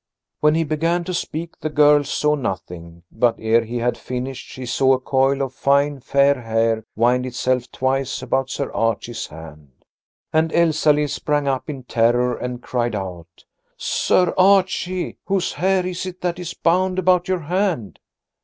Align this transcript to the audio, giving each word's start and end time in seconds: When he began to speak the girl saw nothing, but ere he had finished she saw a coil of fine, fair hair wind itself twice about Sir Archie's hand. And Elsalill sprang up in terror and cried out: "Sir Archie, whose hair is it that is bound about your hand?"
When 0.39 0.55
he 0.55 0.63
began 0.63 1.03
to 1.03 1.13
speak 1.13 1.59
the 1.59 1.69
girl 1.69 2.03
saw 2.03 2.33
nothing, 2.33 3.03
but 3.11 3.35
ere 3.37 3.63
he 3.63 3.77
had 3.77 3.99
finished 3.99 4.47
she 4.47 4.65
saw 4.65 4.93
a 4.95 4.99
coil 4.99 5.43
of 5.43 5.53
fine, 5.53 5.99
fair 5.99 6.41
hair 6.41 6.83
wind 6.95 7.23
itself 7.27 7.71
twice 7.71 8.19
about 8.23 8.49
Sir 8.49 8.71
Archie's 8.71 9.27
hand. 9.27 9.85
And 10.33 10.51
Elsalill 10.53 11.07
sprang 11.07 11.47
up 11.47 11.69
in 11.69 11.83
terror 11.83 12.35
and 12.35 12.63
cried 12.63 12.95
out: 12.95 13.45
"Sir 13.77 14.33
Archie, 14.39 15.19
whose 15.25 15.53
hair 15.53 15.85
is 15.85 16.07
it 16.07 16.21
that 16.21 16.39
is 16.39 16.55
bound 16.55 16.97
about 16.97 17.27
your 17.27 17.41
hand?" 17.41 17.99